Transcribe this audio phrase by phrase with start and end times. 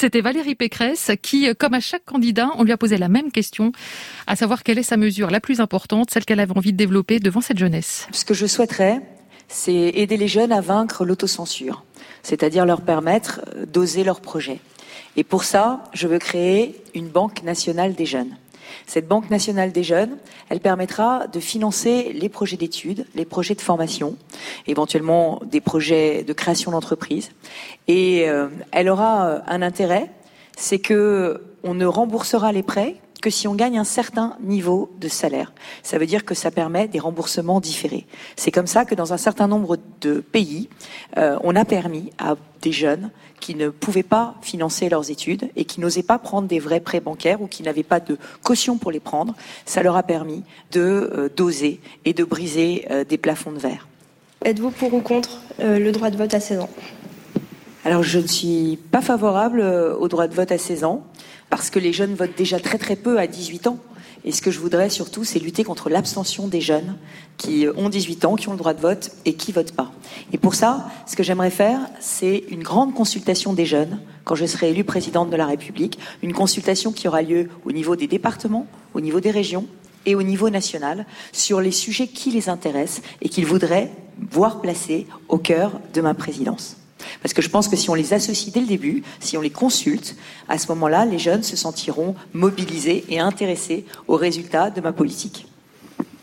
[0.00, 3.72] C'était Valérie Pécresse qui, comme à chaque candidat, on lui a posé la même question,
[4.28, 7.18] à savoir quelle est sa mesure la plus importante, celle qu'elle avait envie de développer
[7.18, 8.06] devant cette jeunesse.
[8.12, 9.00] Ce que je souhaiterais,
[9.48, 11.84] c'est aider les jeunes à vaincre l'autocensure,
[12.22, 14.60] c'est-à-dire leur permettre d'oser leurs projets.
[15.16, 18.36] Et pour ça, je veux créer une banque nationale des jeunes.
[18.86, 23.60] Cette Banque nationale des jeunes, elle permettra de financer les projets d'études, les projets de
[23.60, 24.16] formation,
[24.66, 27.30] éventuellement des projets de création d'entreprise.
[27.86, 30.10] Et euh, elle aura euh, un intérêt,
[30.56, 35.08] c'est que on ne remboursera les prêts que si on gagne un certain niveau de
[35.08, 35.52] salaire.
[35.82, 38.06] Ça veut dire que ça permet des remboursements différés.
[38.36, 40.68] C'est comme ça que dans un certain nombre de pays,
[41.16, 43.10] euh, on a permis à des jeunes
[43.40, 47.00] qui ne pouvaient pas financer leurs études et qui n'osaient pas prendre des vrais prêts
[47.00, 50.80] bancaires ou qui n'avaient pas de caution pour les prendre, ça leur a permis de
[50.80, 53.86] euh, doser et de briser euh, des plafonds de verre.
[54.44, 56.70] Êtes-vous pour ou contre le droit de vote à 16 ans?
[57.84, 61.04] Alors je ne suis pas favorable au droit de vote à 16 ans
[61.50, 63.78] parce que les jeunes votent déjà très très peu à 18 ans.
[64.24, 66.96] Et ce que je voudrais surtout, c'est lutter contre l'abstention des jeunes
[67.36, 69.92] qui ont 18 ans, qui ont le droit de vote et qui votent pas.
[70.32, 74.44] Et pour ça, ce que j'aimerais faire, c'est une grande consultation des jeunes quand je
[74.44, 78.66] serai élue présidente de la République, une consultation qui aura lieu au niveau des départements,
[78.92, 79.66] au niveau des régions
[80.04, 83.90] et au niveau national sur les sujets qui les intéressent et qu'ils voudraient
[84.30, 86.77] voir placés au cœur de ma présidence.
[87.22, 89.50] Parce que je pense que si on les associe dès le début, si on les
[89.50, 90.16] consulte,
[90.48, 95.46] à ce moment-là, les jeunes se sentiront mobilisés et intéressés aux résultats de ma politique.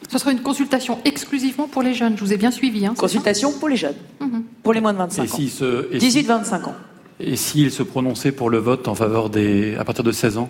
[0.10, 2.86] Ce sera une consultation exclusivement pour les jeunes, je vous ai bien suivi.
[2.86, 4.44] Hein, consultation pour les jeunes, mhm.
[4.62, 5.38] pour les moins de 25 ans.
[5.38, 6.76] 18-25 ans.
[7.20, 9.76] Et s'ils se prononçaient pour le vote en faveur des.
[9.76, 10.50] à partir de 16 ans,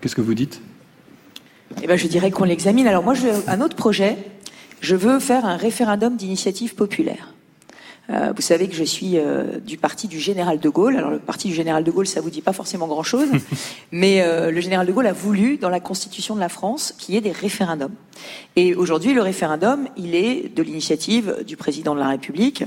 [0.00, 0.60] qu'est-ce que vous dites?
[1.82, 2.86] Eh ben, Je dirais qu'on l'examine.
[2.86, 4.16] Alors, moi, j'ai un autre projet.
[4.80, 7.34] Je veux faire un référendum d'initiative populaire.
[8.10, 10.96] Euh, vous savez que je suis euh, du parti du général de Gaulle.
[10.96, 13.28] Alors le parti du général de Gaulle, ça vous dit pas forcément grand-chose,
[13.92, 17.14] mais euh, le général de Gaulle a voulu, dans la constitution de la France, qu'il
[17.14, 17.92] y ait des référendums.
[18.56, 22.64] Et aujourd'hui, le référendum, il est de l'initiative du président de la République.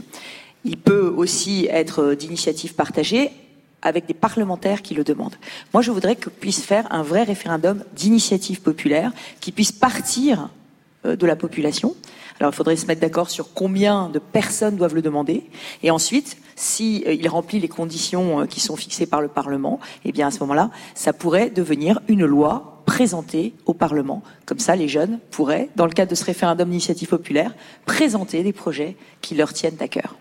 [0.64, 3.32] Il peut aussi être d'initiative partagée
[3.82, 5.36] avec des parlementaires qui le demandent.
[5.74, 10.50] Moi, je voudrais que puisse faire un vrai référendum d'initiative populaire qui puisse partir
[11.04, 11.96] de la population
[12.42, 15.44] alors il faudrait se mettre d'accord sur combien de personnes doivent le demander.
[15.84, 20.12] Et ensuite, si euh, remplit les conditions euh, qui sont fixées par le Parlement, eh
[20.12, 24.24] bien à ce moment-là, ça pourrait devenir une loi présentée au Parlement.
[24.48, 27.54] Comme ça, les jeunes pourraient, dans le cadre de ce référendum d'initiative populaire,
[27.86, 30.16] présenter des projets qui leur tiennent à cœur.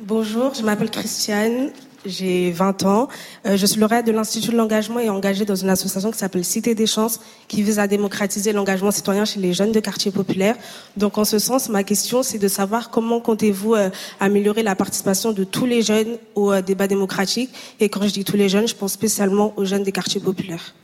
[0.00, 1.70] Bonjour, je m'appelle Christiane
[2.04, 3.08] j'ai 20 ans.
[3.46, 6.44] Euh, je suis lauréate de l'Institut de l'engagement et engagée dans une association qui s'appelle
[6.44, 10.56] Cité des chances, qui vise à démocratiser l'engagement citoyen chez les jeunes de quartiers populaires.
[10.96, 15.32] Donc, en ce sens, ma question, c'est de savoir comment comptez-vous euh, améliorer la participation
[15.32, 17.50] de tous les jeunes au euh, débat démocratique.
[17.80, 20.74] Et quand je dis tous les jeunes, je pense spécialement aux jeunes des quartiers populaires.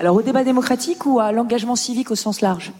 [0.00, 2.72] Alors, au débat démocratique ou à l'engagement civique au sens large?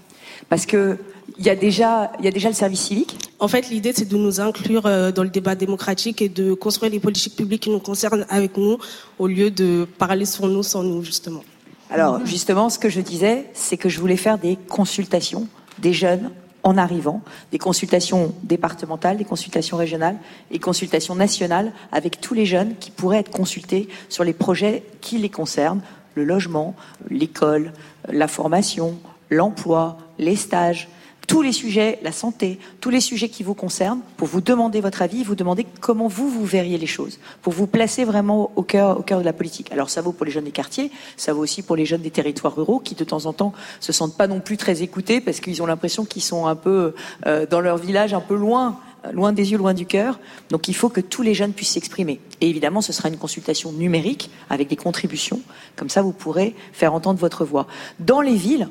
[0.49, 0.99] Parce que
[1.39, 3.17] il y a déjà, il y a déjà le service civique.
[3.39, 6.91] En fait, l'idée, c'est de nous inclure euh, dans le débat démocratique et de construire
[6.91, 8.79] les politiques publiques qui nous concernent avec nous,
[9.19, 11.45] au lieu de parler sur nous sans nous, justement.
[11.91, 15.47] Alors, justement, ce que je disais, c'est que je voulais faire des consultations
[15.79, 16.31] des jeunes
[16.65, 17.23] en arrivant,
[17.53, 20.17] des consultations départementales, des consultations régionales
[20.51, 25.19] et consultations nationales avec tous les jeunes qui pourraient être consultés sur les projets qui
[25.19, 25.81] les concernent,
[26.15, 26.75] le logement,
[27.11, 27.73] l'école,
[28.09, 28.99] la formation,
[29.31, 30.89] l'emploi, les stages,
[31.29, 35.03] tous les sujets, la santé, tous les sujets qui vous concernent, pour vous demander votre
[35.03, 38.99] avis, vous demander comment vous, vous verriez les choses, pour vous placer vraiment au cœur,
[38.99, 39.71] au cœur de la politique.
[39.71, 42.11] Alors ça vaut pour les jeunes des quartiers, ça vaut aussi pour les jeunes des
[42.11, 45.41] territoires ruraux qui de temps en temps se sentent pas non plus très écoutés parce
[45.41, 46.95] qu'ils ont l'impression qu'ils sont un peu
[47.27, 48.81] euh, dans leur village, un peu loin
[49.13, 50.19] loin des yeux, loin du cœur.
[50.51, 52.21] Donc il faut que tous les jeunes puissent s'exprimer.
[52.41, 55.41] Et évidemment, ce sera une consultation numérique avec des contributions.
[55.77, 57.69] Comme ça, vous pourrez faire entendre votre voix.
[58.01, 58.69] Dans les villes,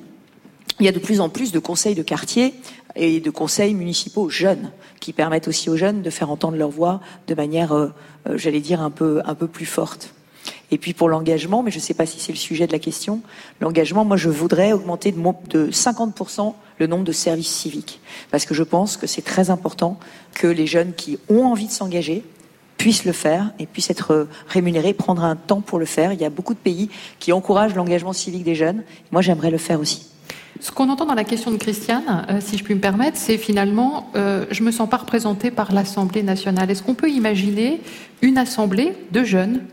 [0.79, 2.53] il y a de plus en plus de conseils de quartier
[2.95, 6.99] et de conseils municipaux jeunes qui permettent aussi aux jeunes de faire entendre leur voix
[7.27, 7.88] de manière, euh,
[8.27, 10.13] euh, j'allais dire, un peu, un peu plus forte.
[10.71, 12.79] Et puis pour l'engagement, mais je ne sais pas si c'est le sujet de la
[12.79, 13.22] question,
[13.61, 15.19] l'engagement, moi je voudrais augmenter de,
[15.49, 17.99] de 50% le nombre de services civiques.
[18.31, 19.99] Parce que je pense que c'est très important
[20.34, 22.23] que les jeunes qui ont envie de s'engager
[22.78, 26.13] puissent le faire et puissent être rémunérés, prendre un temps pour le faire.
[26.13, 28.84] Il y a beaucoup de pays qui encouragent l'engagement civique des jeunes.
[29.11, 30.07] Moi j'aimerais le faire aussi.
[30.59, 33.37] Ce qu'on entend dans la question de Christiane, euh, si je puis me permettre, c'est
[33.37, 36.71] finalement, euh, je me sens pas représentée par l'Assemblée nationale.
[36.71, 37.81] Est-ce qu'on peut imaginer
[38.21, 39.63] une assemblée de jeunes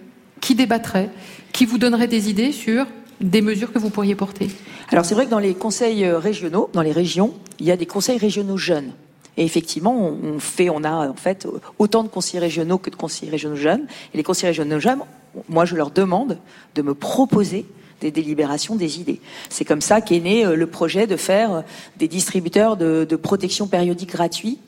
[0.41, 1.11] qui débattraient,
[1.53, 2.87] qui vous donneraient des idées sur
[3.21, 4.49] des mesures que vous pourriez porter?
[4.91, 7.77] Alors c'est vrai que dans les conseils euh, régionaux, dans les régions, il y a
[7.77, 8.93] des conseils régionaux jeunes.
[9.37, 11.49] Et effectivement, on fait, on a en fait
[11.79, 13.87] autant de conseillers régionaux que de conseillers régionaux jeunes.
[14.13, 15.01] Et les conseillers régionaux jeunes
[15.49, 16.39] moi je leur demande
[16.75, 17.67] de me proposer
[18.01, 19.21] des délibérations, des idées.
[19.49, 21.61] C'est comme ça qu'est né euh, le projet de faire euh,
[21.97, 24.59] des distributeurs de, protection périodique gratuits,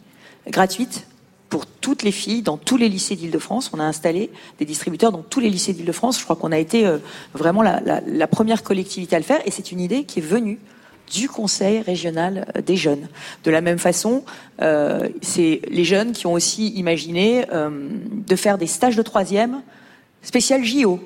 [0.49, 1.07] gratuite
[1.49, 3.71] pour toutes les filles dans tous les lycées d'Île-de-France.
[3.73, 6.19] On a installé des distributeurs dans tous les lycées d'Île-de-France.
[6.19, 6.99] Je crois qu'on a été euh,
[7.35, 10.59] vraiment la, première collectivité à le faire et c'est une idée qui est venue
[11.13, 13.09] du Conseil régional des jeunes.
[13.45, 14.25] De la même façon,
[14.59, 19.63] c'est les jeunes qui ont aussi imaginé de faire des stages de troisième
[20.23, 20.99] spécial JO,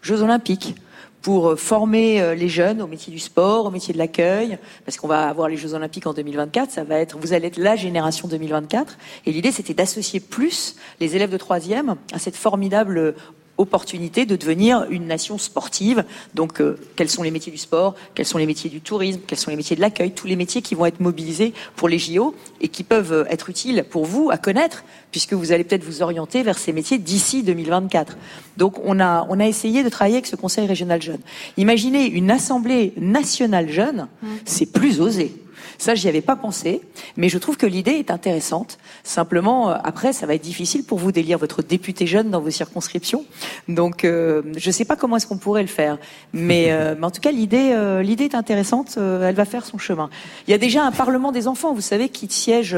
[0.00, 0.76] Jeux olympiques
[1.22, 5.28] pour former les jeunes au métier du sport, au métier de l'accueil, parce qu'on va
[5.28, 6.70] avoir les Jeux Olympiques en 2024.
[6.70, 8.96] Ça va être, vous allez être la génération 2024.
[9.26, 13.14] Et l'idée, c'était d'associer plus les élèves de troisième à cette formidable
[13.58, 16.04] opportunité de devenir une nation sportive.
[16.34, 19.38] Donc, euh, quels sont les métiers du sport Quels sont les métiers du tourisme Quels
[19.38, 22.34] sont les métiers de l'accueil Tous les métiers qui vont être mobilisés pour les JO
[22.60, 26.42] et qui peuvent être utiles pour vous à connaître, puisque vous allez peut-être vous orienter
[26.42, 28.16] vers ces métiers d'ici 2024.
[28.56, 31.20] Donc, on a, on a essayé de travailler avec ce Conseil régional jeune.
[31.56, 34.08] Imaginez une assemblée nationale jeune,
[34.44, 35.34] c'est plus osé.
[35.78, 36.82] Ça, j'y avais pas pensé,
[37.16, 38.78] mais je trouve que l'idée est intéressante.
[39.04, 43.24] Simplement, après, ça va être difficile pour vous d'élire votre député jeune dans vos circonscriptions.
[43.68, 45.98] Donc, euh, je sais pas comment est-ce qu'on pourrait le faire,
[46.32, 48.98] mais, euh, mais en tout cas, l'idée, euh, l'idée est intéressante.
[48.98, 50.10] elle va faire son chemin.
[50.48, 52.76] Il y a déjà un parlement des enfants, vous savez, qui siège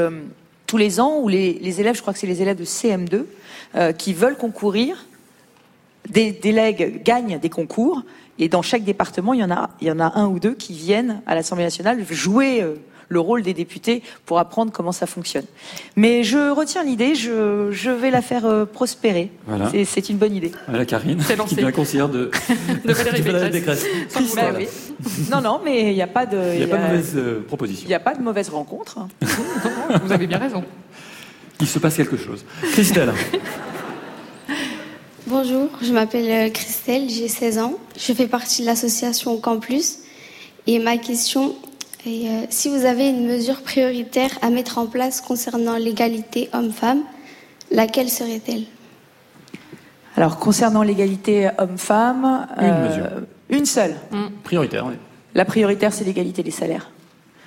[0.67, 3.93] tous les ans, où les, les, élèves, je crois que c'est les élèves de CM2,
[3.97, 5.07] qui veulent concourir,
[6.07, 8.03] des délègues gagnent des concours.
[8.37, 10.53] Et dans chaque département, il y en a, il y en a un ou deux
[10.53, 12.63] qui viennent à l'Assemblée nationale jouer
[13.11, 15.43] le rôle des députés pour apprendre comment ça fonctionne.
[15.97, 19.31] Mais je retiens l'idée, je, je, vais la faire euh, prospérer.
[19.45, 19.69] Voilà.
[19.85, 20.51] C'est une bonne idée.
[20.67, 22.31] Voilà Karine, qui est conseillère de,
[22.85, 23.85] de Valérie Pécresse.
[24.15, 24.67] Oui.
[25.29, 26.37] Non, non, mais il n'y a pas de...
[26.53, 27.85] Il n'y a, pas de mauvaise euh, proposition.
[27.85, 28.99] Il n'y a pas de mauvaise rencontre.
[30.03, 30.63] Vous avez bien raison.
[31.59, 32.45] Il se passe quelque chose.
[32.71, 33.11] Christelle
[35.27, 37.77] Bonjour, je m'appelle Christelle, j'ai 16 ans.
[37.97, 39.99] Je fais partie de l'association Campus.
[40.67, 41.55] Et ma question
[42.05, 47.03] et euh, si vous avez une mesure prioritaire à mettre en place concernant l'égalité homme-femme,
[47.69, 48.63] laquelle serait-elle?
[50.15, 53.07] Alors, concernant l'égalité homme-femme, une euh, mesure.
[53.49, 53.95] Une seule.
[54.11, 54.25] Mmh.
[54.43, 54.95] Prioritaire, oui.
[55.35, 56.91] La prioritaire, c'est l'égalité des salaires.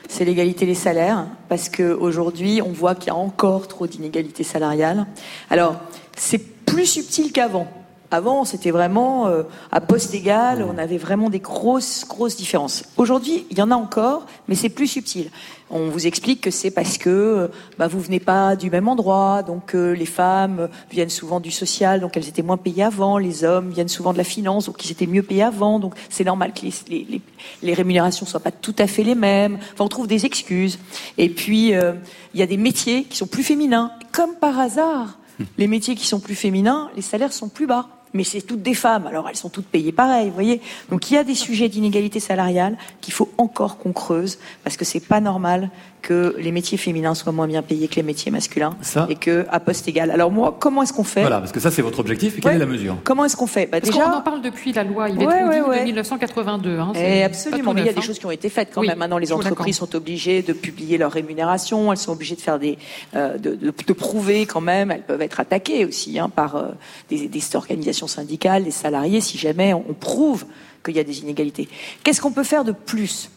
[0.08, 5.06] C'est l'égalité des salaires, parce qu'aujourd'hui, on voit qu'il y a encore trop d'inégalités salariales.
[5.50, 5.76] Alors,
[6.16, 7.66] c'est plus subtil qu'avant.
[8.14, 12.84] Avant, c'était vraiment euh, à poste égal, on avait vraiment des grosses, grosses différences.
[12.96, 15.32] Aujourd'hui, il y en a encore, mais c'est plus subtil.
[15.68, 19.42] On vous explique que c'est parce que euh, bah, vous venez pas du même endroit,
[19.42, 23.42] donc euh, les femmes viennent souvent du social, donc elles étaient moins payées avant, les
[23.42, 26.52] hommes viennent souvent de la finance, donc ils étaient mieux payés avant, donc c'est normal
[26.52, 27.20] que les, les,
[27.62, 29.58] les, rémunérations soient pas tout à fait les mêmes.
[29.72, 30.78] Enfin, on trouve des excuses.
[31.18, 33.90] Et puis, il y a des métiers qui sont plus féminins.
[34.12, 35.18] Comme par hasard,
[35.58, 38.74] les métiers qui sont plus féminins, les salaires sont plus bas mais c'est toutes des
[38.74, 40.62] femmes, alors elles sont toutes payées pareil, vous voyez.
[40.90, 44.84] Donc il y a des sujets d'inégalité salariale qu'il faut encore qu'on creuse, parce que
[44.84, 45.68] c'est pas normal
[46.04, 49.06] que les métiers féminins soient moins bien payés que les métiers masculins, ça.
[49.08, 50.10] et que à poste égal.
[50.10, 52.36] Alors moi, comment est-ce qu'on fait Voilà, parce que ça c'est votre objectif.
[52.36, 52.56] Et quelle ouais.
[52.56, 55.08] est la mesure Comment est-ce qu'on fait bah, Déjà, on en parle depuis la loi
[55.08, 55.80] Yvette ouais, ouais, ouais.
[55.80, 56.78] de 1982.
[56.78, 58.82] Hein, et eh, absolument, mais il y a des choses qui ont été faites quand
[58.82, 58.98] oui, même.
[58.98, 62.76] Maintenant, les entreprises sont obligées de publier leur rémunération, elles sont obligées de faire des,
[63.16, 64.90] euh, de, de, de, prouver quand même.
[64.90, 66.68] Elles peuvent être attaquées aussi hein, par euh,
[67.08, 70.44] des, des, organisations syndicales, des salariés, si jamais on, on prouve
[70.84, 71.68] qu'il y a des inégalités.
[72.02, 73.30] Qu'est-ce qu'on peut faire de plus?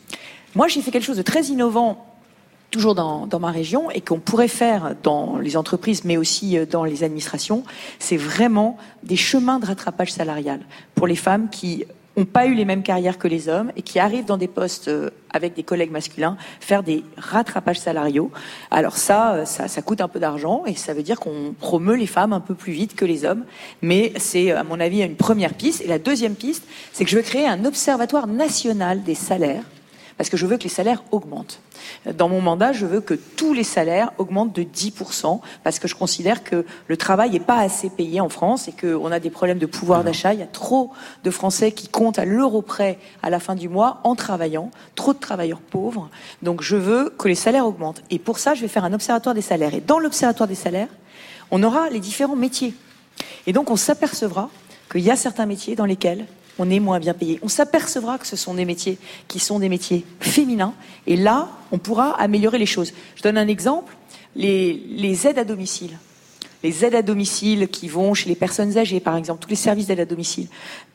[0.56, 2.04] Moi, j'ai fait quelque chose de très innovant
[2.72, 7.04] toujours dans, ma région et qu'on pourrait faire dans les entreprises, mais aussi dans les
[7.04, 7.64] administrations,
[8.00, 10.60] c'est vraiment des chemins de rattrapage salarial
[10.96, 11.86] pour les femmes qui
[12.18, 14.90] n'ont pas eu les mêmes carrières que les hommes et qui arrivent dans des postes
[15.30, 18.32] avec des collègues masculins faire des rattrapages salariaux.
[18.72, 22.08] Alors ça, ça, ça coûte un peu d'argent et ça veut dire qu'on promeut les
[22.08, 23.46] femmes un peu plus vite que les hommes.
[23.84, 25.82] Mais c'est, à mon avis, une première piste.
[25.82, 29.64] Et la deuxième piste, c'est que je veux créer un observatoire national des salaires
[30.18, 31.62] parce que je veux que les salaires augmentent.
[32.12, 35.96] Dans mon mandat, je veux que tous les salaires augmentent de 10%, parce que je
[35.96, 39.60] considère que le travail n'est pas assez payé en France et qu'on a des problèmes
[39.60, 40.34] de pouvoir d'achat.
[40.34, 40.92] Il y a trop
[41.24, 45.14] de Français qui comptent à l'euro près à la fin du mois en travaillant, trop
[45.14, 46.10] de travailleurs pauvres.
[46.42, 48.02] Donc je veux que les salaires augmentent.
[48.10, 49.74] Et pour ça, je vais faire un observatoire des salaires.
[49.74, 50.90] Et dans l'observatoire des salaires,
[51.52, 52.74] on aura les différents métiers.
[53.46, 54.50] Et donc on s'apercevra
[54.92, 56.26] qu'il y a certains métiers dans lesquels
[56.60, 57.40] on est moins bien payé.
[57.42, 58.98] On s'apercevra que ce sont des métiers
[59.28, 60.74] qui sont des métiers féminins,
[61.06, 62.94] et là, on pourra améliorer les choses.
[63.16, 63.96] Je donne un exemple,
[64.36, 65.98] les, aides à domicile.
[66.64, 69.88] Les aides à domicile qui vont chez les personnes âgées, par exemple, tous les services
[69.88, 70.48] d'aide à domicile,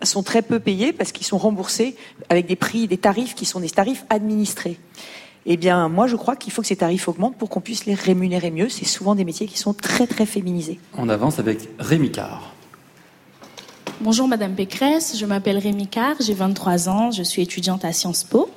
[0.02, 1.96] sont très peu payés parce qu'ils sont remboursés
[2.28, 4.78] avec des prix, des tarifs qui sont des tarifs administrés.
[5.44, 7.94] Eh bien, moi, je crois qu'il faut que ces tarifs augmentent pour qu'on puisse les
[7.94, 8.68] rémunérer mieux.
[8.68, 10.78] C'est souvent des métiers qui sont très, très féminisés.
[10.96, 12.52] On avance avec Rémi Carr.
[14.00, 18.24] Bonjour Madame Pécresse, je m'appelle Rémi Carr, j'ai 23 ans, je suis étudiante à Sciences
[18.24, 18.50] Po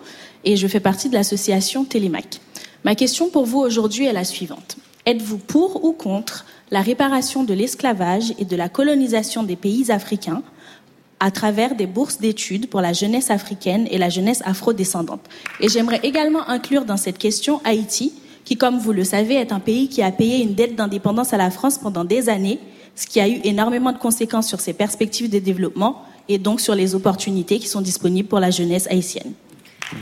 [0.44, 2.40] et je fais partie de l'association Télémac.
[2.84, 4.78] Ma question pour vous aujourd'hui est la suivante.
[5.06, 10.42] Êtes-vous pour ou contre la réparation de l'esclavage et de la colonisation des pays africains
[11.20, 15.22] à travers des bourses d'études pour la jeunesse africaine et la jeunesse afrodescendante?
[15.60, 18.14] Et j'aimerais également inclure dans cette question Haïti,
[18.46, 21.38] qui, comme vous le savez, est un pays qui a payé une dette d'indépendance à
[21.38, 22.60] la France pendant des années,
[22.96, 26.76] ce qui a eu énormément de conséquences sur ses perspectives de développement et donc sur
[26.76, 29.34] les opportunités qui sont disponibles pour la jeunesse haïtienne.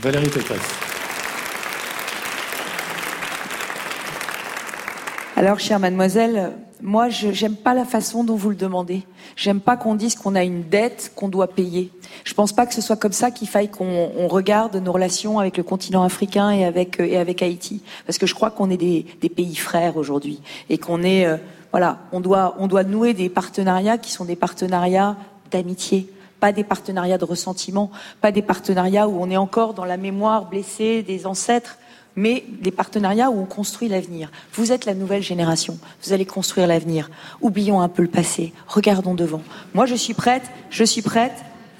[0.00, 0.60] Valérie Pécresse.
[5.36, 9.02] Alors, chère mademoiselle, moi, je n'aime pas la façon dont vous le demandez.
[9.36, 11.90] J'aime pas qu'on dise qu'on a une dette qu'on doit payer.
[12.24, 15.56] Je pense pas que ce soit comme ça qu'il faille qu'on regarde nos relations avec
[15.56, 19.06] le continent africain et avec et avec Haïti, parce que je crois qu'on est des,
[19.20, 21.36] des, pays frères aujourd'hui et qu'on est euh,
[21.74, 25.16] voilà, on doit nouer des partenariats qui sont des partenariats
[25.50, 27.90] d'amitié, pas des partenariats de ressentiment,
[28.20, 31.78] pas des partenariats où on est encore dans la mémoire blessée des ancêtres
[32.14, 34.30] mais des partenariats où on construit l'avenir.
[34.52, 37.10] Vous êtes la nouvelle génération, vous allez construire l'avenir.
[37.40, 39.42] Oublions un peu le passé, regardons devant.
[39.74, 41.34] Moi, je suis prête, je suis prête.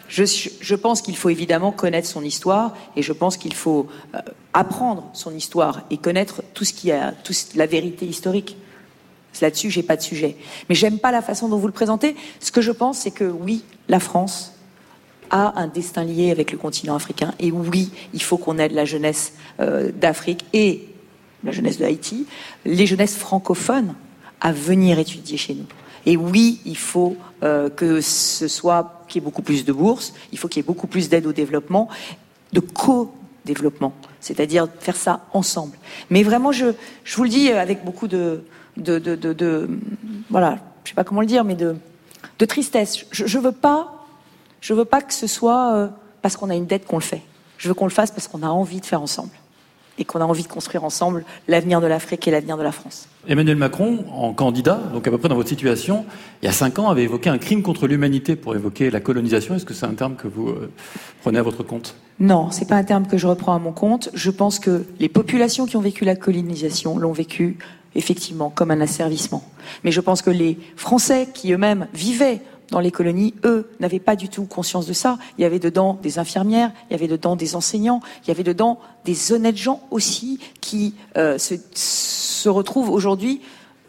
[0.08, 3.86] Je, pense qu'il faut évidemment connaître son histoire et je pense qu'il faut
[4.16, 4.18] euh,
[4.54, 7.14] apprendre son histoire et connaître tout ce qui a,
[7.54, 8.56] la vérité historique.
[9.40, 10.36] Là-dessus, j'ai pas de sujet.
[10.68, 12.16] Mais j'aime pas la façon dont vous le présentez.
[12.40, 14.52] Ce que je pense, c'est que oui, la France
[15.30, 17.34] a un destin lié avec le continent africain.
[17.38, 20.88] Et oui, il faut qu'on aide la jeunesse euh, d'Afrique et
[21.42, 22.26] la jeunesse de Haïti,
[22.64, 23.94] les jeunesses francophones
[24.40, 25.66] à venir étudier chez nous.
[26.06, 30.12] Et oui, il faut euh, que ce soit qu'il y ait beaucoup plus de bourses,
[30.32, 31.88] il faut qu'il y ait beaucoup plus d'aide au développement,
[32.52, 35.76] de co-développement, c'est-à-dire faire ça ensemble.
[36.10, 36.66] Mais vraiment, je,
[37.04, 38.44] je vous le dis avec beaucoup de,
[38.76, 39.68] de, de, de,
[40.30, 41.76] voilà, je sais pas comment le dire, mais de,
[42.38, 43.06] de tristesse.
[43.10, 44.06] Je, ne veux pas
[44.60, 45.88] je veux pas que ce soit euh,
[46.22, 47.22] parce qu'on a une dette qu'on le fait.
[47.58, 49.30] Je veux qu'on le fasse parce qu'on a envie de faire ensemble
[49.98, 53.08] et qu'on a envie de construire ensemble l'avenir de l'Afrique et l'avenir de la France.
[53.28, 56.04] Emmanuel Macron, en candidat, donc à peu près dans votre situation,
[56.42, 59.54] il y a cinq ans, avait évoqué un crime contre l'humanité pour évoquer la colonisation.
[59.54, 60.72] Est-ce que c'est un terme que vous euh,
[61.22, 61.94] prenez à votre compte?
[62.18, 64.10] Non, c'est pas un terme que je reprends à mon compte.
[64.14, 67.58] Je pense que les populations qui ont vécu la colonisation l'ont vécu
[67.94, 69.42] effectivement comme un asservissement.
[69.82, 74.16] Mais je pense que les Français qui eux-mêmes vivaient dans les colonies, eux, n'avaient pas
[74.16, 75.18] du tout conscience de ça.
[75.38, 78.42] Il y avait dedans des infirmières, il y avait dedans des enseignants, il y avait
[78.42, 83.40] dedans des honnêtes gens aussi qui euh, se, se retrouvent aujourd'hui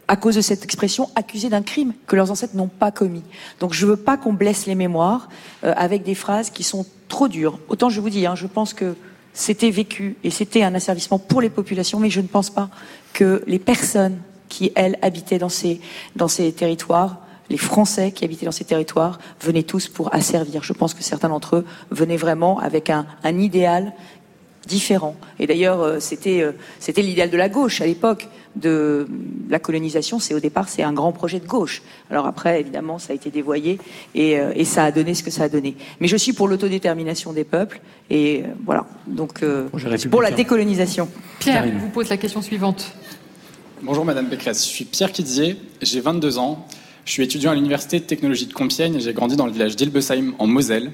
[0.07, 3.23] à cause de cette expression, accusés d'un crime que leurs ancêtres n'ont pas commis.
[3.59, 5.29] Donc je veux pas qu'on blesse les mémoires
[5.63, 7.59] euh, avec des phrases qui sont trop dures.
[7.69, 8.95] Autant je vous dis, hein, je pense que
[9.33, 12.69] c'était vécu et c'était un asservissement pour les populations, mais je ne pense pas
[13.15, 14.19] que les personnes
[14.49, 15.81] qui, elles, habitaient dans ces,
[16.15, 20.63] dans ces territoires les Français qui habitaient dans ces territoires venaient tous pour asservir.
[20.63, 23.93] Je pense que certains d'entre eux venaient vraiment avec un, un idéal
[24.67, 25.15] différent.
[25.39, 29.07] Et d'ailleurs, euh, c'était euh, c'était l'idéal de la gauche à l'époque de
[29.47, 30.17] la colonisation.
[30.17, 31.83] C'est au départ, c'est un grand projet de gauche.
[32.09, 33.79] Alors après, évidemment, ça a été dévoyé
[34.15, 35.75] et, euh, et ça a donné ce que ça a donné.
[35.99, 37.79] Mais je suis pour l'autodétermination des peuples
[38.09, 38.85] et voilà.
[39.05, 39.43] Donc
[40.09, 41.09] pour la décolonisation.
[41.39, 42.95] Pierre vous pose la question suivante.
[43.81, 46.65] Bonjour Madame Pécresse, je suis Pierre Kidier, j'ai 22 ans.
[47.03, 49.75] Je suis étudiant à l'Université de technologie de Compiègne et j'ai grandi dans le village
[49.75, 50.93] d'Ilbesheim en Moselle.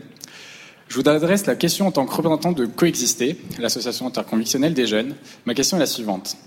[0.88, 5.16] Je vous adresse la question en tant que représentant de Coexister, l'association interconvictionnelle des jeunes.
[5.46, 6.38] Ma question est la suivante.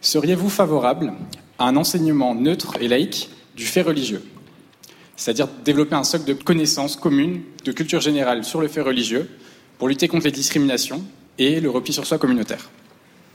[0.00, 1.12] Seriez-vous favorable
[1.60, 4.22] à un enseignement neutre et laïque du fait religieux?
[5.16, 9.30] C'est-à-dire développer un socle de connaissances communes, de culture générale sur le fait religieux,
[9.78, 11.04] pour lutter contre les discriminations
[11.38, 12.68] et le repli sur soi communautaire?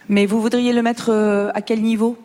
[0.10, 2.18] Mais vous voudriez le mettre euh, à quel niveau?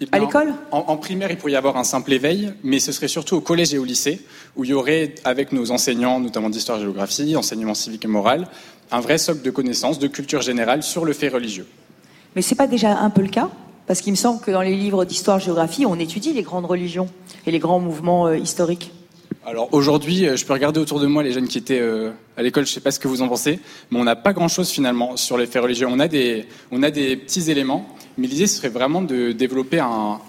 [0.00, 0.54] Eh à l'école?
[0.70, 3.74] en, primaire, il pourrait y avoir un simple éveil, mais ce serait surtout au collège
[3.74, 4.20] et au lycée,
[4.56, 8.48] où il y aurait, avec nos enseignants, notamment d'histoire et géographie, enseignement civique et moral,
[8.90, 11.66] un vrai socle de connaissances, de culture générale sur le fait religieux.
[12.34, 13.50] Mais c'est pas déjà un peu le cas?
[13.86, 17.08] Parce qu'il me semble que dans les livres d'histoire-géographie, on étudie les grandes religions
[17.46, 18.92] et les grands mouvements euh, historiques.
[19.46, 22.42] Alors aujourd'hui, euh, je peux regarder autour de moi les jeunes qui étaient euh, à
[22.42, 23.58] l'école, je ne sais pas ce que vous en pensez,
[23.90, 25.86] mais on n'a pas grand-chose finalement sur les faits religieux.
[25.88, 30.20] On a des, on a des petits éléments, mais l'idée serait vraiment de développer un,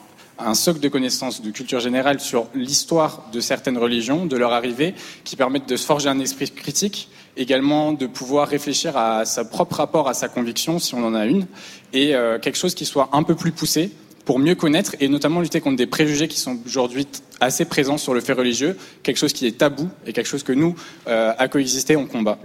[0.53, 5.35] socle de connaissances de culture générale sur l'histoire de certaines religions, de leur arrivée, qui
[5.35, 10.07] permettent de se forger un esprit critique, également de pouvoir réfléchir à sa propre rapport
[10.07, 11.45] à sa conviction, si on en a une,
[11.93, 13.91] et euh, quelque chose qui soit un peu plus poussé
[14.25, 17.07] pour mieux connaître et notamment lutter contre des préjugés qui sont aujourd'hui
[17.39, 20.53] assez présents sur le fait religieux, quelque chose qui est tabou et quelque chose que
[20.53, 20.75] nous,
[21.07, 22.37] euh, à coexister, on combat.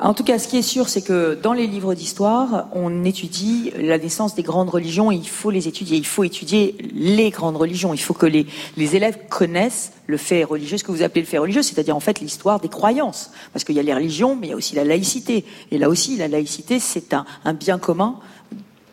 [0.00, 3.72] En tout cas, ce qui est sûr, c'est que dans les livres d'histoire, on étudie
[3.76, 5.96] la naissance des grandes religions et il faut les étudier.
[5.96, 7.92] Il faut étudier les grandes religions.
[7.92, 8.46] Il faut que les,
[8.76, 12.20] élèves connaissent le fait religieux, ce que vous appelez le fait religieux, c'est-à-dire en fait
[12.20, 13.32] l'histoire des croyances.
[13.52, 15.44] Parce qu'il y a les religions, mais il y a aussi la laïcité.
[15.72, 18.20] Et là aussi, la laïcité, c'est un bien commun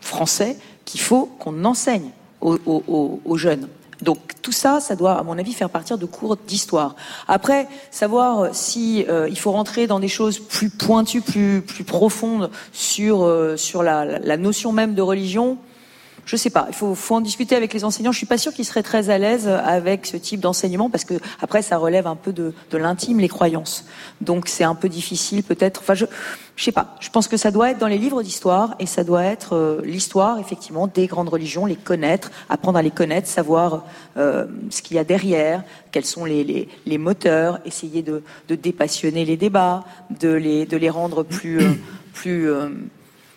[0.01, 2.11] français qu'il faut qu'on enseigne
[2.41, 3.67] aux, aux, aux jeunes.
[4.01, 6.95] Donc tout ça, ça doit, à mon avis, faire partir de cours d'histoire.
[7.27, 12.49] Après, savoir si euh, il faut rentrer dans des choses plus pointues, plus plus profondes
[12.73, 15.57] sur euh, sur la, la, notion même de religion.
[16.25, 16.65] Je sais pas.
[16.69, 18.11] Il faut, faut en discuter avec les enseignants.
[18.11, 21.15] Je suis pas sûre qu'ils seraient très à l'aise avec ce type d'enseignement parce que
[21.41, 23.85] après, ça relève un peu de, de l'intime, les croyances.
[24.21, 25.81] Donc c'est un peu difficile, peut-être.
[25.81, 26.05] Enfin, je
[26.55, 26.95] je sais pas.
[27.01, 29.81] Je pense que ça doit être dans les livres d'histoire et ça doit être euh,
[29.83, 33.83] l'histoire effectivement des grandes religions, les connaître, apprendre à les connaître, savoir
[34.15, 38.55] euh, ce qu'il y a derrière, quels sont les, les, les moteurs, essayer de, de,
[38.55, 39.83] dépassionner les débats,
[40.21, 41.73] de les, de les rendre plus, euh,
[42.13, 42.69] plus, euh,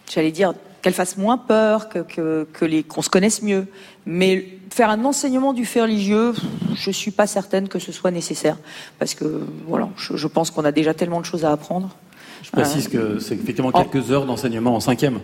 [0.08, 3.66] j'allais dire, qu'elles fassent moins peur, que, que, que les qu'on se connaisse mieux.
[4.06, 6.34] Mais faire un enseignement du fait religieux,
[6.74, 8.56] je suis pas certaine que ce soit nécessaire
[8.98, 11.90] parce que voilà, je, je pense qu'on a déjà tellement de choses à apprendre.
[12.42, 15.20] Je précise que c'est effectivement quelques heures d'enseignement en cinquième.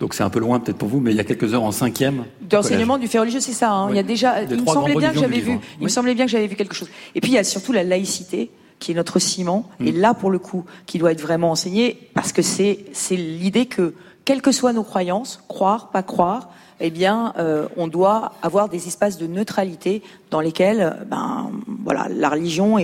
[0.00, 1.70] Donc c'est un peu loin peut-être pour vous, mais il y a quelques heures en
[1.70, 2.24] cinquième.
[2.40, 3.70] D'enseignement du fait religieux, c'est ça.
[3.70, 3.86] Hein.
[3.86, 3.92] Oui.
[3.92, 4.42] Il y a déjà.
[4.42, 5.52] Il me semblait bien que j'avais vu.
[5.52, 5.84] Il oui.
[5.84, 6.88] me semblait bien que j'avais vu quelque chose.
[7.14, 9.68] Et puis il y a surtout la laïcité qui est notre ciment.
[9.78, 9.86] Mm.
[9.86, 13.66] Et là, pour le coup, qui doit être vraiment enseigné, parce que c'est c'est l'idée
[13.66, 13.94] que
[14.24, 16.50] quelles que soient nos croyances, croire, pas croire,
[16.80, 21.50] eh bien, euh, on doit avoir des espaces de neutralité dans lesquels, ben,
[21.84, 22.76] voilà, la religion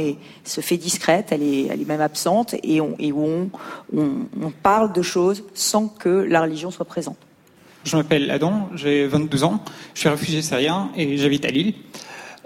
[0.44, 3.48] se fait discrète, elle est, même absente, et, on, on,
[3.96, 7.16] on, parle de choses sans que la religion soit présente.
[7.84, 9.60] Je m'appelle Adam, j'ai 22 ans,
[9.94, 11.74] je suis réfugié syrien et j'habite à Lille.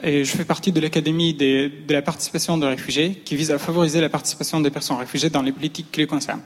[0.02, 4.00] Et je fais partie de l'Académie de la participation des réfugiés, qui vise à favoriser
[4.00, 6.42] la participation des personnes réfugiées dans les politiques qui les concernent.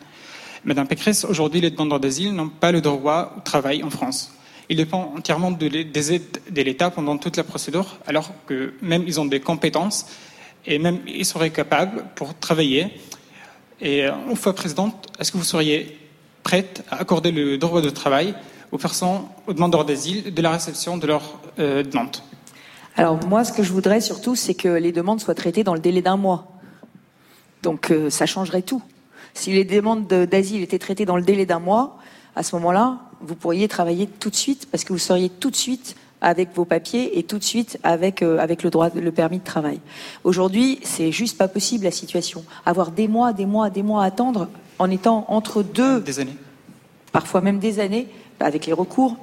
[0.67, 4.37] Madame Pécresse, aujourd'hui, les demandeurs d'asile n'ont pas le droit au travail en France
[4.69, 9.05] il dépend entièrement de des aides de l'État pendant toute la procédure, alors que même
[9.07, 10.07] ils ont des compétences
[10.67, 12.89] et même ils seraient capables pour travailler.
[13.81, 15.99] Et une fois présidente, est-ce que vous seriez
[16.43, 18.35] prête à accorder le droit de travail
[18.73, 22.17] aux personnes, aux demandeurs d'asile, de la réception de leurs euh, demandes?
[22.97, 25.81] Alors moi, ce que je voudrais surtout, c'est que les demandes soient traitées dans le
[25.81, 26.50] délai d'un mois.
[27.63, 28.83] Donc euh, ça changerait tout.
[29.37, 31.99] Si les demandes d'asile étaient traitées dans le délai d'un mois,
[32.35, 35.57] à ce moment-là, vous pourriez travailler tout de suite parce que vous seriez tout de
[35.57, 39.39] suite avec vos papiers et tout de suite avec euh, avec le droit le permis
[39.39, 39.79] de travail.
[40.25, 42.45] Aujourd'hui, c'est juste pas possible la situation.
[42.65, 46.37] Avoir des mois, des mois, des mois à attendre en étant entre deux des années.
[47.13, 48.09] Parfois même des années
[48.41, 49.17] avec les recours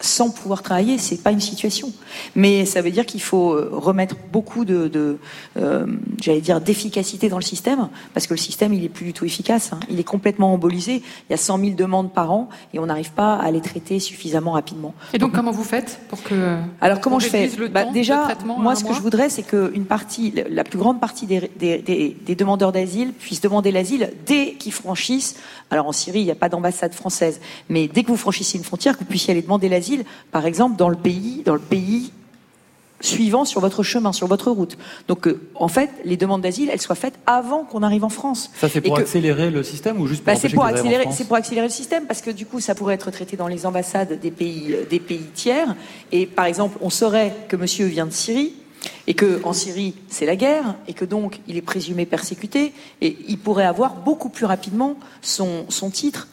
[0.00, 1.92] sans pouvoir travailler, c'est pas une situation.
[2.34, 5.18] Mais ça veut dire qu'il faut euh, remettre beaucoup de, de
[5.56, 5.86] euh,
[6.20, 9.24] j'allais dire, d'efficacité dans le système, parce que le système, il est plus du tout
[9.24, 9.72] efficace.
[9.72, 9.80] Hein.
[9.88, 11.02] Il est complètement embolisé.
[11.28, 13.98] Il y a 100 000 demandes par an et on n'arrive pas à les traiter
[13.98, 14.94] suffisamment rapidement.
[15.12, 18.74] Et donc, donc comment vous faites pour que Alors comment je fais bah, Déjà, moi,
[18.74, 22.34] ce que je voudrais, c'est qu'une partie, la plus grande partie des, des, des, des
[22.34, 25.36] demandeurs d'asile puissent demander l'asile dès qu'ils franchissent.
[25.70, 28.64] Alors en Syrie, il n'y a pas d'ambassade française, mais dès que vous franchissez une
[28.64, 29.83] frontière, que vous puissiez aller demander l'asile
[30.30, 32.12] par exemple, dans le pays, dans le pays
[33.00, 34.78] suivant sur votre chemin, sur votre route.
[35.08, 38.50] Donc, euh, en fait, les demandes d'asile, elles soient faites avant qu'on arrive en France.
[38.58, 41.26] Ça, c'est pour que, accélérer le système ou juste pour bah, C'est pour accélérer, c'est
[41.26, 44.18] pour accélérer le système parce que du coup, ça pourrait être traité dans les ambassades
[44.20, 45.76] des pays, des pays tiers.
[46.12, 48.54] Et par exemple, on saurait que Monsieur vient de Syrie
[49.06, 53.16] et que en Syrie c'est la guerre et que donc il est présumé persécuté et
[53.28, 56.28] il pourrait avoir beaucoup plus rapidement son, son titre.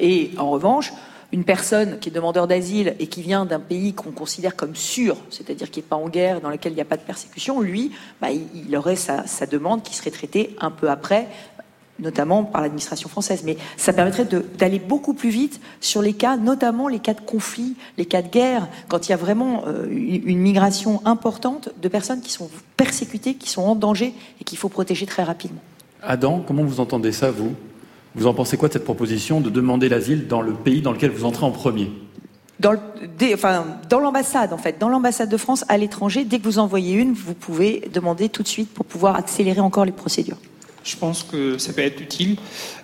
[0.00, 0.92] Et en revanche,
[1.32, 5.16] une personne qui est demandeur d'asile et qui vient d'un pays qu'on considère comme sûr,
[5.30, 7.92] c'est-à-dire qui n'est pas en guerre, dans lequel il n'y a pas de persécution, lui,
[8.20, 11.28] bah, il, aurait sa, demande qui serait traitée un peu après,
[11.98, 13.42] notamment par l'administration française.
[13.44, 14.26] Mais ça permettrait
[14.58, 18.28] d'aller beaucoup plus vite sur les cas, notamment les cas de conflit, les cas de
[18.28, 23.34] guerre, quand il y a vraiment euh, une migration importante de personnes qui sont persécutées,
[23.34, 25.60] qui sont en danger et qu'il faut protéger très rapidement.
[26.02, 27.54] Adam, comment vous entendez ça, vous?
[28.16, 31.10] Vous en pensez quoi de cette proposition de demander l'asile dans le pays dans lequel
[31.10, 31.90] vous entrez en premier?
[32.58, 32.78] Dans le,
[33.18, 36.58] des, enfin, dans l'ambassade, en fait, dans l'ambassade de France à l'étranger, dès que vous
[36.58, 40.38] envoyez une, vous pouvez demander tout de suite pour pouvoir accélérer encore les procédures.
[40.82, 42.36] Je pense que ça peut être utile,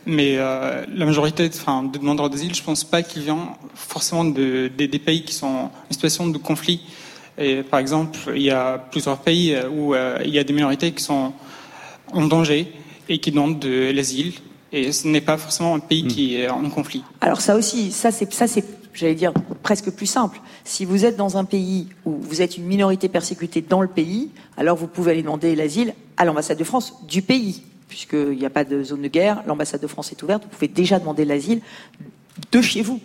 [0.05, 4.71] mais euh, la majorité enfin, de demandeurs d'asile, je pense pas qu'ils viennent forcément de,
[4.77, 6.83] de, des pays qui sont en situation de conflit.
[7.38, 10.92] Et, par exemple, il y a plusieurs pays où euh, il y a des minorités
[10.92, 11.33] qui sont
[12.12, 12.71] en danger
[13.09, 14.35] et qui demandent de l'asile
[14.72, 17.04] et ce n'est pas forcément un pays qui est en conflit.
[17.20, 19.32] Alors ça aussi, ça c'est ça c'est j'allais dire
[19.62, 20.40] presque plus simple.
[20.64, 24.30] Si vous êtes dans un pays où vous êtes une minorité persécutée dans le pays,
[24.56, 28.50] alors vous pouvez aller demander l'asile à l'ambassade de France du pays puisqu'il n'y a
[28.50, 31.61] pas de zone de guerre, l'ambassade de France est ouverte, vous pouvez déjà demander l'asile
[32.50, 33.00] de chez vous.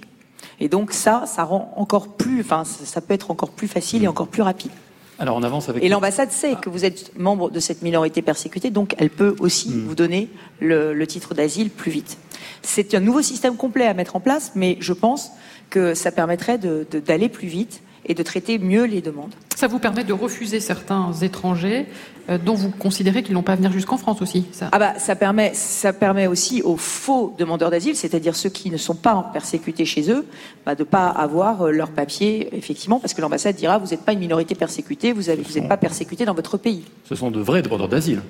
[0.62, 4.08] Et donc ça, ça rend encore plus, enfin, ça peut être encore plus facile et
[4.08, 4.71] encore plus rapide.
[5.19, 5.84] Alors on avance avec.
[5.84, 9.69] Et l'ambassade sait que vous êtes membre de cette minorité persécutée, donc elle peut aussi
[9.69, 9.86] Hmm.
[9.88, 12.17] vous donner le, le titre d'asile plus vite.
[12.62, 15.32] C'est un nouveau système complet à mettre en place, mais je pense
[15.69, 19.34] que ça permettrait de- de- d'aller plus vite et de traiter mieux les demandes.
[19.56, 21.86] Ça vous permet de refuser certains étrangers
[22.30, 24.46] euh, dont vous considérez qu'ils n'ont pas à venir jusqu'en France aussi.
[24.52, 24.70] Ça?
[24.72, 28.78] Ah bah ça permet ça permet aussi aux faux demandeurs d'asile, c'est-à-dire ceux qui ne
[28.78, 30.26] sont pas persécutés chez eux,
[30.65, 34.13] bah, de pas avoir euh, leurs papiers effectivement, parce que l'ambassade dira vous n'êtes pas
[34.13, 36.84] une minorité persécutée, vous n'êtes pas persécuté dans votre pays.
[37.06, 38.22] Ce sont de vrais demandeurs d'asile.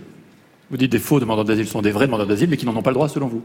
[0.70, 2.76] Vous dites des faux demandeurs d'asile, ce sont des vrais demandeurs d'asile, mais qui n'en
[2.76, 3.42] ont pas le droit selon vous.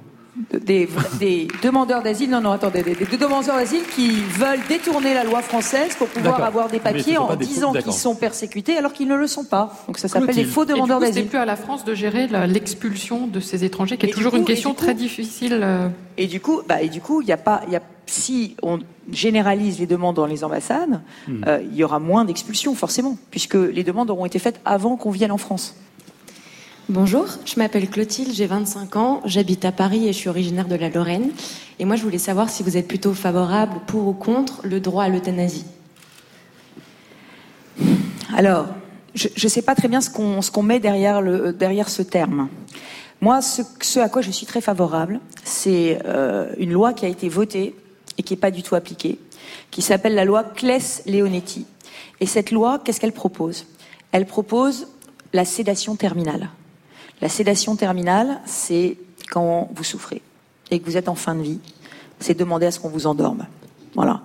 [0.65, 5.25] Des, des demandeurs d'asile, non non attendez, des, des demandeurs d'asile qui veulent détourner la
[5.25, 9.09] loi française pour pouvoir avoir des papiers en des disant qu'ils sont persécutés alors qu'ils
[9.09, 9.75] ne le sont pas.
[9.87, 11.29] Donc ça s'appelle les faux demandeurs coup, c'est d'asile.
[11.29, 14.33] plus à la France de gérer l'expulsion de ces étrangers, qui est Et du toujours
[14.33, 15.59] coup- une question coup- très difficile.
[15.63, 17.83] euh, Et du coup, bah, et du coup, il y a pas, il y a,
[18.07, 18.79] si on
[19.13, 21.45] généralise les demandes dans les ambassades, Hmm.
[21.47, 25.11] euh, il y aura moins d'expulsions forcément, puisque les demandes auront été faites avant qu'on
[25.11, 25.75] vienne en France.
[26.89, 30.75] Bonjour, je m'appelle Clotilde, j'ai 25 ans, j'habite à Paris et je suis originaire de
[30.75, 31.31] la Lorraine.
[31.79, 35.05] Et moi, je voulais savoir si vous êtes plutôt favorable pour ou contre le droit
[35.05, 35.65] à l'euthanasie.
[38.35, 38.67] Alors,
[39.15, 42.49] je ne sais pas très bien ce qu'on met derrière, ce terme.
[43.21, 47.09] Moi, ce, ce à quoi je suis très favorable, c'est euh, une loi qui a
[47.09, 47.77] été votée
[48.19, 49.21] et qui n'est pas du tout appliquée,
[49.71, 51.65] qui s'appelle la loi Claes-Leonetti.
[52.19, 53.67] Et cette loi, qu'est-ce qu'elle propose?
[54.11, 54.89] Elle propose
[55.33, 56.51] la sédation terminale.
[57.23, 58.99] La sédation terminale, c'est
[59.31, 60.21] quand vous souffrez
[60.73, 61.61] et que vous êtes en fin de vie,
[62.19, 63.47] c'est demander à ce qu'on vous endorme.
[63.95, 64.23] Voilà.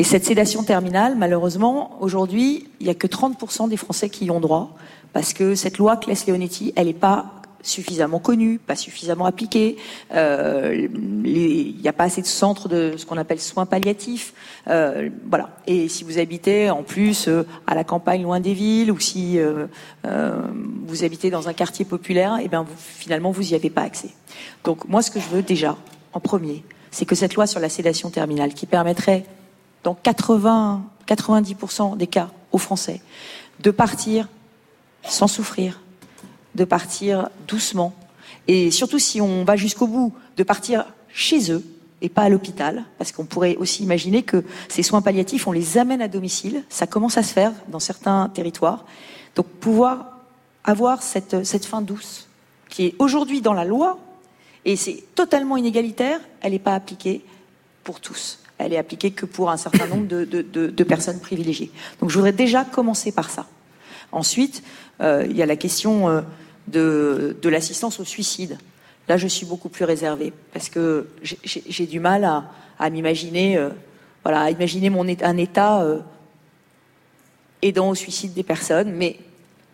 [0.00, 4.30] Et cette sédation terminale, malheureusement, aujourd'hui, il n'y a que 30% des Français qui y
[4.32, 4.74] ont droit,
[5.12, 7.26] parce que cette loi Claes-Leonetti, elle n'est pas
[7.66, 9.76] suffisamment connue, pas suffisamment appliquée.
[10.14, 10.88] Euh,
[11.24, 14.34] Il n'y a pas assez de centres de ce qu'on appelle soins palliatifs.
[14.68, 15.50] Euh, voilà.
[15.66, 19.38] Et si vous habitez en plus euh, à la campagne, loin des villes, ou si
[20.86, 24.10] vous habitez dans un quartier populaire, et ben vous, finalement vous n'y avez pas accès.
[24.64, 25.76] Donc moi, ce que je veux déjà,
[26.12, 29.24] en premier, c'est que cette loi sur la sédation terminale, qui permettrait
[29.82, 33.00] dans 80, 90% des cas aux Français,
[33.60, 34.28] de partir
[35.02, 35.80] sans souffrir,
[36.54, 37.94] de partir doucement,
[38.46, 41.64] et surtout si on va jusqu'au bout, de partir chez eux
[42.02, 45.78] et pas à l'hôpital, parce qu'on pourrait aussi imaginer que ces soins palliatifs, on les
[45.78, 48.84] amène à domicile, ça commence à se faire dans certains territoires,
[49.34, 50.18] donc pouvoir
[50.64, 52.28] avoir cette, cette fin douce,
[52.68, 53.98] qui est aujourd'hui dans la loi,
[54.64, 57.24] et c'est totalement inégalitaire, elle n'est pas appliquée
[57.82, 58.40] pour tous.
[58.56, 61.70] Elle est appliquée que pour un certain nombre de, de- personnes privilégiées.
[62.00, 63.46] Donc je voudrais déjà commencer par ça.
[64.12, 64.62] Ensuite,
[65.00, 66.22] euh, il y a la question euh,
[66.68, 68.58] de, l'assistance au suicide.
[69.08, 72.24] Là, je suis beaucoup plus réservée parce que j'ai- du mal
[72.78, 73.68] à, m'imaginer, euh,
[74.22, 75.98] voilà, à imaginer mon un état euh,
[77.62, 78.92] aidant au suicide des personnes.
[78.92, 79.18] Mais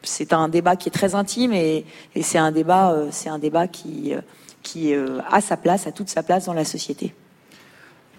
[0.03, 3.39] c'est un débat qui est très intime et, et c'est un débat, euh, c'est un
[3.39, 7.15] débat qui, a sa place, a toute sa place dans la société.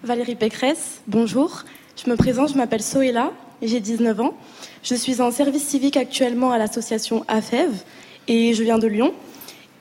[0.02, 1.62] Valérie Pécresse, bonjour.
[2.02, 3.30] Je me présente, je m'appelle Soéla,
[3.60, 4.34] j'ai 19 ans.
[4.82, 7.70] Je suis en service civique actuellement à l'association AFEV
[8.28, 9.12] et je viens de Lyon.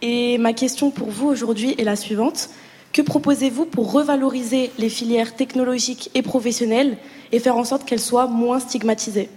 [0.02, 2.50] Et ma question pour vous aujourd'hui est la suivante.
[2.94, 6.98] Que proposez-vous pour revaloriser les filières technologiques et professionnelles
[7.32, 9.30] et faire en sorte qu'elles soient moins stigmatisées?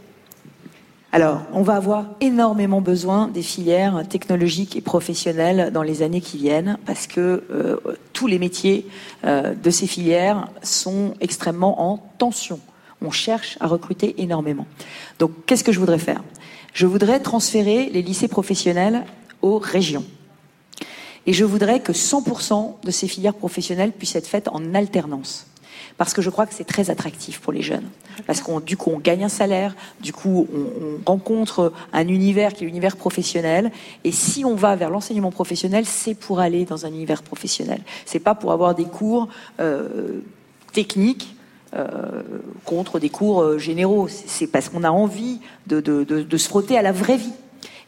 [1.13, 6.39] Alors, on va avoir énormément besoin des filières technologiques et professionnelles dans les années qui
[6.39, 7.77] viennent, parce que euh,
[8.13, 8.89] tous les métiers
[9.25, 12.59] euh, de ces filières sont extrêmement en tension.
[13.01, 14.67] On cherche à recruter énormément.
[15.21, 16.21] Donc, qu'est-ce que je voudrais faire?
[16.75, 19.05] Je voudrais transférer les lycées professionnels
[19.43, 20.05] aux régions.
[21.27, 25.47] Et je voudrais que 100% de ces filières professionnelles puissent être faites en alternance.
[25.97, 27.89] Parce que je crois que c'est très attractif pour les jeunes.
[28.27, 32.53] Parce qu'on, du coup, on gagne un salaire, du coup, on, on rencontre un univers
[32.53, 33.71] qui est l'univers professionnel.
[34.03, 37.81] Et si on va vers l'enseignement professionnel, c'est pour aller dans un univers professionnel.
[38.05, 39.29] C'est pas pour avoir des cours
[39.61, 40.21] euh,
[40.73, 41.34] techniques
[42.65, 44.09] contre des cours euh, généraux.
[44.09, 47.33] C'est- parce qu'on a envie de, se frotter à la vraie vie.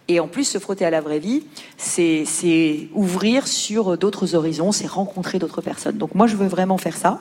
[0.09, 1.43] Et en plus, se frotter à la vraie vie,
[1.77, 5.99] c'est ouvrir sur d'autres horizons, c'est rencontrer d'autres personnes.
[5.99, 7.21] Donc moi, je veux vraiment faire ça.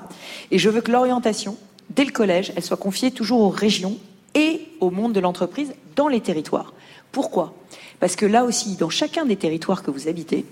[0.52, 1.58] Et je veux que l'orientation,
[1.90, 3.98] dès le collège, elle soit confiée toujours aux régions
[4.36, 6.74] et au monde de l'entreprise dans les territoires.
[7.12, 7.56] Pourquoi?
[8.00, 10.46] Parce que là aussi, dans chacun des territoires que vous habitez,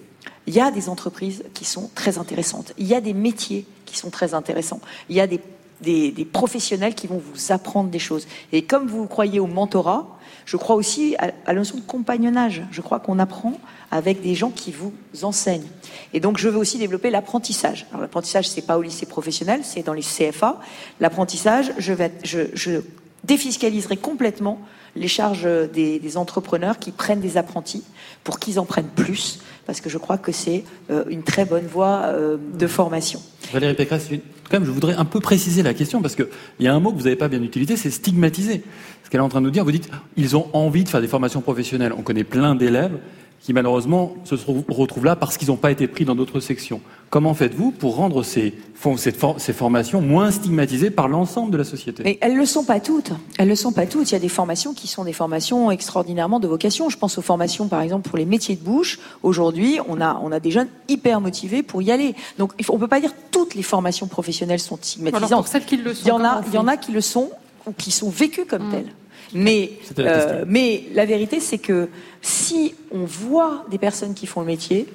[0.48, 2.74] il y a des entreprises qui sont très intéressantes.
[2.78, 4.82] Il y a des métiers qui sont très intéressants.
[5.10, 5.40] Il y a des
[5.84, 8.28] des, professionnels qui vont vous apprendre des choses.
[8.52, 10.08] Et comme vous croyez au mentorat,
[10.46, 12.64] je crois aussi à, la notion de compagnonnage.
[12.72, 13.54] Je crois qu'on apprend
[13.92, 15.68] avec des gens qui vous enseignent.
[16.14, 17.86] Et donc, je veux aussi développer l'apprentissage.
[17.92, 20.60] Alors, l'apprentissage, c'est pas au lycée professionnel, c'est dans les CFA.
[21.00, 22.82] L'apprentissage, je, vais, je
[23.24, 24.60] défiscaliserai complètement
[24.96, 27.84] les charges des, des, entrepreneurs qui prennent des apprentis
[28.24, 31.66] pour qu'ils en prennent plus, parce que je crois que c'est euh, une très bonne
[31.66, 33.22] voie euh, de formation.
[33.52, 34.10] Valérie Pécresse,
[34.50, 36.28] quand même, je voudrais un peu préciser la question, parce qu'il
[36.60, 38.64] y a un mot que vous n'avez pas bien utilisé, c'est stigmatiser.
[39.04, 41.02] Ce qu'elle est en train de nous dire, vous dites, ils ont envie de faire
[41.02, 41.94] des formations professionnelles.
[41.98, 42.98] On connaît plein d'élèves
[43.44, 44.36] qui malheureusement se
[44.70, 46.80] retrouvent là parce qu'ils n'ont pas été pris dans d'autres sections.
[47.10, 48.54] Comment faites-vous pour rendre ces,
[48.98, 52.04] ces, formations moins stigmatisées par l'ensemble de la société?
[52.06, 53.12] Mais elles le sont pas toutes.
[53.38, 54.10] Elles le sont pas toutes.
[54.10, 56.90] Il y a des formations qui sont des formations extraordinairement de vocation.
[56.90, 58.98] Je pense aux formations, par exemple, pour les métiers de bouche.
[59.24, 62.16] Aujourd'hui, on a, on a des jeunes hyper motivés pour y aller.
[62.38, 65.32] Donc, on peut pas dire toutes les formations professionnelles sont stigmatisantes.
[65.32, 66.94] Alors pour celles qui le sont, il y en a, il y en a qui
[66.94, 67.30] le sont
[67.68, 68.72] ou qui sont vécues comme mmh.
[68.72, 68.94] telles.
[69.34, 71.90] Mais, euh, mais la vérité, c'est que
[72.22, 74.88] si on voit des personnes qui font le métier,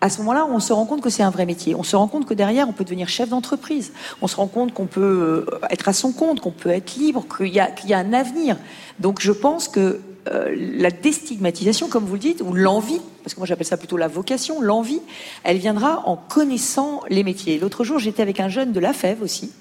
[0.00, 1.74] à ce moment-là, on se rend compte que c'est un vrai métier.
[1.74, 3.92] On se rend compte que derrière, on peut devenir chef d'entreprise.
[4.20, 7.24] On se rend compte qu'on peut euh, être à son compte, qu'on peut être libre,
[7.36, 8.58] qu'il y, y, a un avenir.
[8.98, 13.40] Donc je pense que euh, la déstigmatisation, comme vous le dites, ou l'envie, parce que
[13.40, 15.00] moi j'appelle ça plutôt la vocation, l'envie,
[15.42, 17.58] elle viendra en connaissant les métiers.
[17.58, 19.52] L'autre jour, j'étais avec un jeune de la FEV aussi,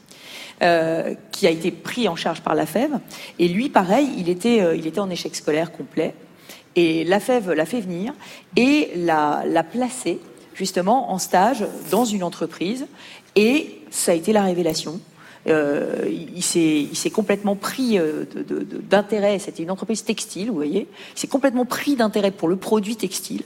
[0.61, 2.91] euh, qui a été pris en charge par la FEV.
[3.39, 6.13] Et lui, pareil, il était, euh, il était en échec scolaire complet.
[6.75, 8.13] Et la FEV l'a fait venir
[8.55, 10.19] et l'a, l'a placé
[10.53, 12.87] justement en stage dans une entreprise.
[13.35, 14.99] Et ça a été la révélation.
[15.47, 17.99] Euh, il s'est complètement pris
[18.89, 19.39] d'intérêt.
[19.39, 20.87] C'était une entreprise textile, vous voyez.
[21.15, 23.43] Il s'est complètement pris d'intérêt pour le produit textile.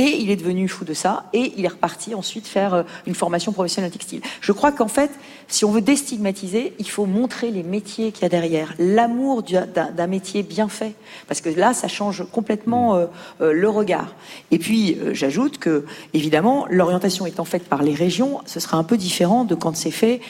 [0.00, 3.14] Et il est devenu fou de ça, et il est reparti ensuite faire euh, une
[3.14, 4.22] formation professionnelle textile.
[4.40, 5.10] Je crois qu'en fait,
[5.46, 10.06] si on veut déstigmatiser, il faut montrer les métiers qu'il y a derrière, l'amour d'un
[10.06, 10.94] métier bien fait,
[11.28, 13.06] parce que là, ça change complètement euh,
[13.42, 14.14] euh, le regard.
[14.50, 15.84] Et puis, j'ajoute que,
[16.14, 19.90] évidemment, l'orientation étant faite par les régions, ce sera un peu différent de quand c'est
[19.90, 20.22] fait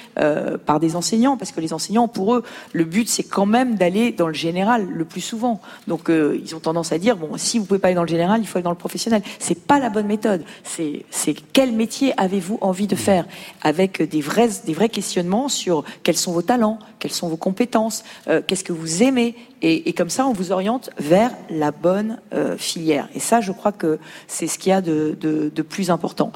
[0.67, 4.11] par des enseignants, parce que les enseignants, pour eux, le but, c'est quand même d'aller
[4.11, 5.61] dans le général le plus souvent.
[5.87, 8.41] Donc, ils ont tendance à dire, bon, si vous pouvez pas aller dans le général,
[8.41, 9.23] il faut aller dans le professionnel.
[9.39, 10.43] C'est pas la bonne méthode.
[10.65, 13.27] C'est quel métier avez-vous envie de faire
[13.63, 18.03] avec des vrais, des vrais questionnements sur quels sont vos talents, quelles sont vos compétences,
[18.29, 19.35] euh, qu'est-ce que vous aimez.
[19.63, 23.09] Et, comme ça, on vous oriente vers la bonne euh, filière.
[23.15, 26.33] Et ça, je crois que c'est ce qu'il y a de, de plus important.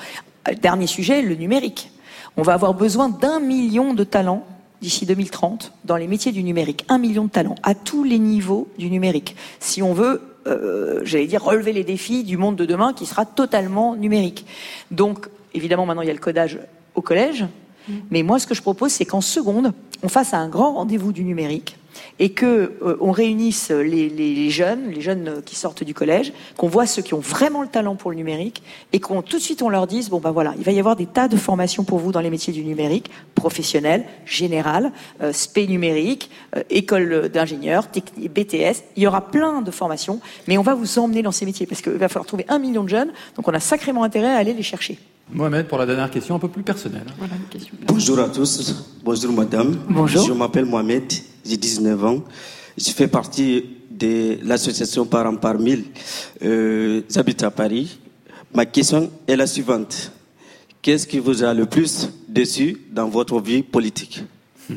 [0.49, 1.91] Euh, dernier sujet, le numérique.
[2.37, 4.45] On va avoir besoin d'un million de talents
[4.81, 6.85] d'ici 2030 dans les métiers du numérique.
[6.89, 9.37] Un million de talents à tous les niveaux du numérique.
[9.61, 13.25] Si on veut euh, j'allais dire, relever les défis du monde de demain qui sera
[13.25, 14.47] totalement numérique.
[14.91, 16.59] Donc, évidemment, maintenant, il y a le codage
[16.95, 17.45] au collège.
[17.89, 17.93] Mm.
[18.11, 21.25] Mais moi, ce que je propose, c'est qu'en seconde, on fasse un grand rendez-vous du
[21.25, 21.77] numérique
[22.19, 26.69] et que euh, on réunisse les, les, jeunes, les jeunes qui sortent du collège, qu'on
[26.69, 29.63] voit ceux qui ont vraiment le talent pour le numérique et qu'on tout de suite
[29.63, 31.99] on leur dise bon ben voilà, il va y avoir des tas de formations pour
[31.99, 38.83] vous dans les métiers du numérique, professionnel, général, euh, spé numérique, euh, école d'ingénieur, BTS,
[38.97, 41.83] il y aura plein de formations, mais on va vous emmener dans ces métiers parce
[41.83, 44.55] qu'il va falloir trouver un million de jeunes, donc on a sacrément intérêt à aller
[44.55, 44.99] les chercher.
[45.33, 47.07] Mohamed, pour la dernière question un peu plus personnelle.
[47.87, 49.77] Bonjour à tous, bonjour madame.
[49.89, 50.27] Bonjour.
[50.27, 51.05] Je m'appelle Mohamed,
[51.45, 52.23] j'ai 19 ans.
[52.77, 55.85] Je fais partie de l'association Parents par mille.
[56.43, 57.99] Euh, J'habite à Paris.
[58.53, 60.13] Ma question est la suivante.
[60.83, 64.23] Qu'est-ce qui vous a le plus déçu dans votre vie politique?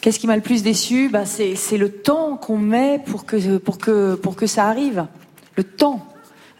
[0.00, 1.08] Qu'est-ce qui m'a le plus déçu?
[1.08, 5.06] Bah, C'est le temps qu'on met pour que, pour, que, pour que ça arrive.
[5.56, 6.06] Le temps.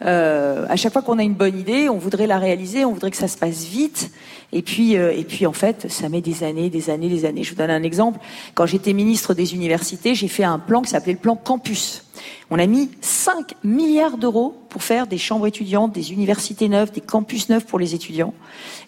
[0.05, 3.11] Euh, à chaque fois qu'on a une bonne idée, on voudrait la réaliser, on voudrait
[3.11, 4.11] que ça se passe vite.
[4.51, 7.43] Et puis, euh, et puis en fait, ça met des années, des années, des années.
[7.43, 8.19] Je vous donne un exemple.
[8.55, 12.03] Quand j'étais ministre des universités, j'ai fait un plan qui s'appelait le plan Campus.
[12.49, 17.01] On a mis 5 milliards d'euros pour faire des chambres étudiantes, des universités neuves, des
[17.01, 18.33] campus neufs pour les étudiants.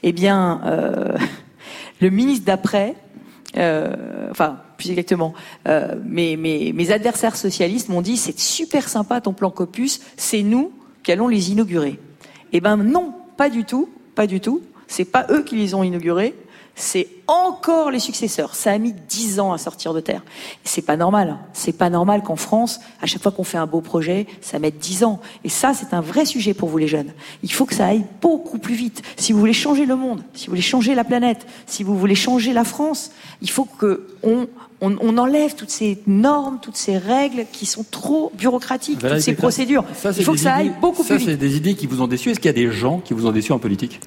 [0.04, 1.15] Eh bien, euh,
[2.02, 2.95] le ministre d'après,
[3.58, 5.34] euh, enfin plus exactement,
[5.67, 10.41] euh, mes, mes, mes adversaires socialistes m'ont dit c'est super sympa ton plan Campus, c'est
[10.41, 10.71] nous
[11.03, 11.99] qu'allons les inaugurer.
[12.53, 14.61] Eh ben non, pas du tout, pas du tout.
[14.87, 16.35] C'est pas eux qui les ont inaugurés,
[16.75, 18.55] c'est encore les successeurs.
[18.55, 20.23] Ça a mis dix ans à sortir de terre.
[20.63, 21.37] C'est pas normal.
[21.53, 24.79] C'est pas normal qu'en France, à chaque fois qu'on fait un beau projet, ça mette
[24.79, 25.19] dix ans.
[25.43, 27.11] Et ça, c'est un vrai sujet pour vous les jeunes.
[27.43, 29.01] Il faut que ça aille beaucoup plus vite.
[29.17, 32.15] Si vous voulez changer le monde, si vous voulez changer la planète, si vous voulez
[32.15, 33.11] changer la France,
[33.41, 34.47] il faut que on,
[34.82, 39.86] on, enlève toutes ces normes, toutes ces règles qui sont trop bureaucratiques, toutes ces procédures.
[40.17, 41.26] Il faut que ça aille beaucoup plus vite.
[41.26, 42.32] Ça, c'est des idées qui vous ont déçu.
[42.32, 44.00] Est-ce qu'il y a des gens qui vous ont déçu en politique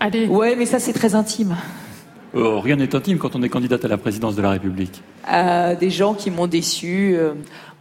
[0.00, 0.26] Allez.
[0.26, 1.56] Ouais, mais ça c'est très intime.
[2.32, 5.02] Oh, rien n'est intime quand on est candidate à la présidence de la République.
[5.32, 7.14] Euh, des gens qui m'ont déçu.
[7.16, 7.32] euh,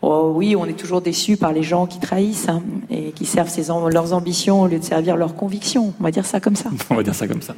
[0.01, 3.49] oh oui, on est toujours déçu par les gens qui trahissent hein, et qui servent
[3.49, 5.93] ses leurs ambitions au lieu de servir leurs convictions.
[5.99, 6.71] On va dire ça comme ça.
[6.89, 7.55] On va dire ça comme ça.